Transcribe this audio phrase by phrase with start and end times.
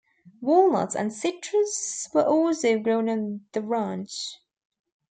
[0.41, 4.39] Walnuts and citrus were also grown on the ranch.